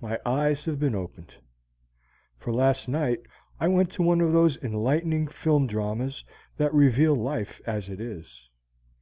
My 0.00 0.18
eyes 0.24 0.64
have 0.64 0.78
been 0.80 0.94
opened. 0.94 1.34
For 2.38 2.54
last 2.54 2.88
night 2.88 3.20
I 3.60 3.68
went 3.68 3.92
to 3.92 4.02
one 4.02 4.22
of 4.22 4.32
those 4.32 4.56
enlightening 4.56 5.26
film 5.26 5.66
dramas 5.66 6.24
that 6.56 6.72
reveal 6.72 7.14
life 7.14 7.60
as 7.66 7.90
it 7.90 8.00
is. 8.00 8.48